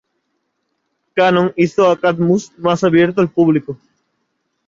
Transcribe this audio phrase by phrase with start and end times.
[1.15, 3.77] Cannon hizo a Cadmus más abierto al público.